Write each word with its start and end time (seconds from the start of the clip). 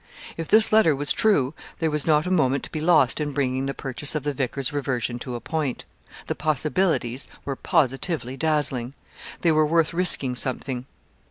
If 0.35 0.47
this 0.47 0.71
letter 0.73 0.95
was 0.95 1.13
true 1.13 1.53
there 1.77 1.91
was 1.91 2.07
not 2.07 2.25
a 2.25 2.31
moment 2.31 2.63
to 2.63 2.71
be 2.71 2.81
lost 2.81 3.21
in 3.21 3.33
bringing 3.33 3.67
the 3.67 3.73
purchase 3.75 4.15
of 4.15 4.23
the 4.23 4.33
vicar's 4.33 4.73
reversion 4.73 5.19
to 5.19 5.35
a 5.35 5.39
point. 5.39 5.85
The 6.25 6.33
possibilities 6.33 7.27
were 7.45 7.55
positively 7.55 8.35
dazzling. 8.35 8.95
They 9.41 9.51
were 9.51 9.67
worth 9.67 9.93
risking 9.93 10.35
something. 10.35 10.87